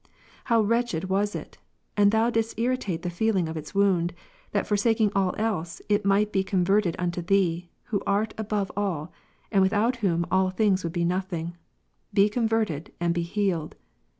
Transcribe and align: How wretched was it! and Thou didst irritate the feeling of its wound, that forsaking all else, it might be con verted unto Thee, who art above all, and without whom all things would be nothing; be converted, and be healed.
How 0.45 0.61
wretched 0.61 1.09
was 1.11 1.35
it! 1.35 1.59
and 1.95 2.09
Thou 2.11 2.31
didst 2.31 2.57
irritate 2.57 3.03
the 3.03 3.11
feeling 3.11 3.47
of 3.47 3.55
its 3.55 3.75
wound, 3.75 4.15
that 4.51 4.65
forsaking 4.65 5.11
all 5.13 5.35
else, 5.37 5.79
it 5.89 6.03
might 6.07 6.31
be 6.31 6.43
con 6.43 6.65
verted 6.65 6.95
unto 6.97 7.21
Thee, 7.21 7.69
who 7.83 8.01
art 8.07 8.33
above 8.35 8.71
all, 8.75 9.11
and 9.51 9.61
without 9.61 9.97
whom 9.97 10.25
all 10.31 10.49
things 10.49 10.83
would 10.83 10.91
be 10.93 11.05
nothing; 11.05 11.55
be 12.15 12.29
converted, 12.29 12.91
and 12.99 13.13
be 13.13 13.21
healed. 13.21 13.75